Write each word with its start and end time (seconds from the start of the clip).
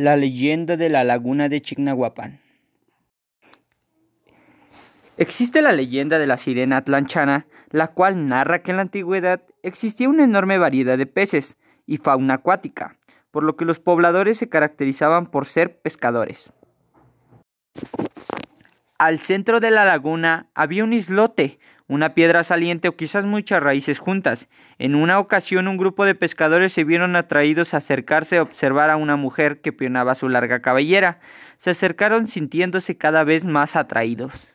La 0.00 0.16
leyenda 0.16 0.76
de 0.76 0.90
la 0.90 1.02
laguna 1.02 1.48
de 1.48 1.60
Chignahuapan. 1.60 2.38
Existe 5.16 5.60
la 5.60 5.72
leyenda 5.72 6.20
de 6.20 6.26
la 6.28 6.36
sirena 6.36 6.76
atlanchana, 6.76 7.48
la 7.70 7.88
cual 7.88 8.28
narra 8.28 8.62
que 8.62 8.70
en 8.70 8.76
la 8.76 8.82
antigüedad 8.82 9.42
existía 9.64 10.08
una 10.08 10.22
enorme 10.22 10.56
variedad 10.56 10.96
de 10.96 11.06
peces 11.06 11.56
y 11.84 11.96
fauna 11.96 12.34
acuática, 12.34 12.96
por 13.32 13.42
lo 13.42 13.56
que 13.56 13.64
los 13.64 13.80
pobladores 13.80 14.38
se 14.38 14.48
caracterizaban 14.48 15.26
por 15.26 15.46
ser 15.46 15.80
pescadores. 15.80 16.52
Al 18.98 19.20
centro 19.20 19.60
de 19.60 19.70
la 19.70 19.84
laguna 19.84 20.48
había 20.54 20.82
un 20.82 20.92
islote, 20.92 21.60
una 21.86 22.14
piedra 22.14 22.42
saliente 22.42 22.88
o 22.88 22.96
quizás 22.96 23.24
muchas 23.24 23.62
raíces 23.62 24.00
juntas. 24.00 24.48
En 24.78 24.96
una 24.96 25.20
ocasión 25.20 25.68
un 25.68 25.76
grupo 25.76 26.04
de 26.04 26.16
pescadores 26.16 26.72
se 26.72 26.82
vieron 26.82 27.14
atraídos 27.14 27.74
a 27.74 27.76
acercarse 27.76 28.38
a 28.38 28.42
observar 28.42 28.90
a 28.90 28.96
una 28.96 29.14
mujer 29.14 29.60
que 29.60 29.72
pionaba 29.72 30.16
su 30.16 30.28
larga 30.28 30.62
cabellera. 30.62 31.20
Se 31.58 31.70
acercaron 31.70 32.26
sintiéndose 32.26 32.96
cada 32.96 33.22
vez 33.22 33.44
más 33.44 33.76
atraídos. 33.76 34.48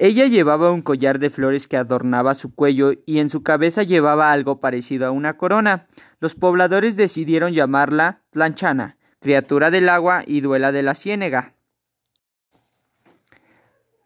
Ella 0.00 0.26
llevaba 0.26 0.72
un 0.72 0.82
collar 0.82 1.20
de 1.20 1.30
flores 1.30 1.68
que 1.68 1.76
adornaba 1.76 2.34
su 2.34 2.54
cuello 2.54 2.92
y 3.06 3.20
en 3.20 3.30
su 3.30 3.44
cabeza 3.44 3.84
llevaba 3.84 4.32
algo 4.32 4.58
parecido 4.58 5.06
a 5.06 5.12
una 5.12 5.36
corona. 5.36 5.86
Los 6.18 6.34
pobladores 6.34 6.96
decidieron 6.96 7.54
llamarla 7.54 8.22
Tlanchana, 8.30 8.96
criatura 9.20 9.70
del 9.70 9.88
agua 9.88 10.24
y 10.26 10.40
duela 10.40 10.72
de 10.72 10.82
la 10.82 10.96
ciénega. 10.96 11.55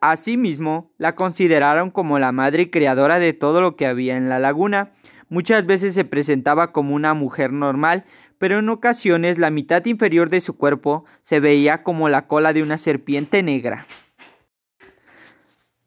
Asimismo, 0.01 0.91
la 0.97 1.15
consideraron 1.15 1.91
como 1.91 2.19
la 2.19 2.33
madre 2.33 2.71
creadora 2.71 3.19
de 3.19 3.35
todo 3.35 3.61
lo 3.61 3.77
que 3.77 3.87
había 3.87 4.17
en 4.17 4.31
la 4.31 4.39
laguna. 4.39 4.93
Muchas 5.29 5.67
veces 5.67 5.93
se 5.93 6.07
presentaba 6.07 6.73
como 6.73 6.95
una 6.95 7.13
mujer 7.13 7.53
normal, 7.53 8.05
pero 8.39 8.59
en 8.59 8.71
ocasiones 8.71 9.39
la 9.39 9.51
mitad 9.51 9.85
inferior 9.85 10.31
de 10.31 10.41
su 10.41 10.57
cuerpo 10.57 11.05
se 11.21 11.39
veía 11.39 11.83
como 11.83 12.09
la 12.09 12.27
cola 12.27 12.55
de 12.55 12.63
una 12.63 12.79
serpiente 12.79 13.43
negra. 13.43 13.87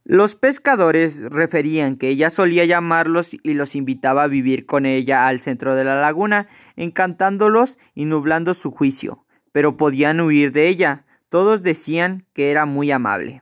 Los 0.06 0.36
pescadores 0.36 1.20
referían 1.32 1.96
que 1.96 2.10
ella 2.10 2.30
solía 2.30 2.66
llamarlos 2.66 3.30
y 3.42 3.54
los 3.54 3.74
invitaba 3.74 4.24
a 4.24 4.28
vivir 4.28 4.68
con 4.68 4.86
ella 4.86 5.28
al 5.28 5.40
centro 5.40 5.76
de 5.76 5.86
la 5.86 6.00
laguna, 6.00 6.48
encantándolos 6.76 7.80
y 7.96 8.06
nublando 8.06 8.54
su 8.54 8.70
juicio, 8.70 9.26
pero 9.52 9.76
podían 9.76 10.20
huir 10.20 10.52
de 10.52 10.68
ella. 10.68 11.06
Todos 11.30 11.64
decían 11.64 12.26
que 12.34 12.52
era 12.52 12.66
muy 12.66 12.92
amable. 12.92 13.42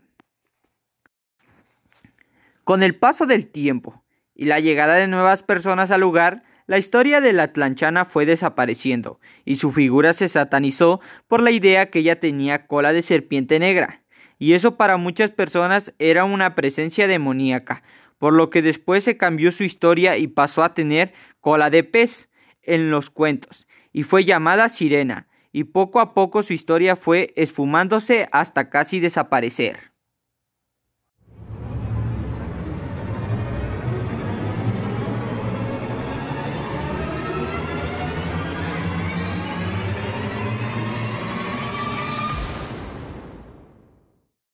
Con 2.72 2.84
el 2.84 2.96
paso 2.96 3.26
del 3.26 3.48
tiempo 3.48 4.02
y 4.34 4.46
la 4.46 4.62
llegada 4.62 4.94
de 4.94 5.10
nuevas 5.10 5.44
personas 5.44 5.92
al 5.92 6.00
lugar, 6.00 6.44
la 6.68 6.78
historia 6.78 7.20
de 7.20 7.34
la 7.34 7.52
Tlanchana 7.52 8.06
fue 8.06 8.26
desapareciendo 8.26 9.20
y 9.44 9.58
su 9.58 9.74
figura 9.74 10.14
se 10.14 10.30
satanizó 10.30 11.02
por 11.28 11.44
la 11.44 11.52
idea 11.52 11.90
que 11.90 12.00
ella 12.00 12.22
tenía 12.22 12.68
cola 12.68 12.94
de 12.94 13.02
serpiente 13.02 13.60
negra, 13.60 14.04
y 14.40 14.54
eso 14.54 14.78
para 14.78 14.96
muchas 14.96 15.32
personas 15.32 15.94
era 16.00 16.24
una 16.24 16.56
presencia 16.56 17.08
demoníaca, 17.08 17.84
por 18.18 18.32
lo 18.32 18.50
que 18.50 18.62
después 18.62 19.04
se 19.04 19.18
cambió 19.18 19.52
su 19.52 19.66
historia 19.66 20.16
y 20.16 20.28
pasó 20.28 20.64
a 20.64 20.74
tener 20.74 21.12
cola 21.42 21.70
de 21.70 21.84
pez 21.84 22.30
en 22.62 22.90
los 22.90 23.10
cuentos, 23.10 23.68
y 23.92 24.04
fue 24.04 24.24
llamada 24.24 24.70
Sirena, 24.70 25.28
y 25.52 25.66
poco 25.66 26.00
a 26.00 26.14
poco 26.14 26.42
su 26.42 26.54
historia 26.54 26.96
fue 26.96 27.34
esfumándose 27.36 28.30
hasta 28.32 28.70
casi 28.70 29.02
desaparecer. 29.02 29.91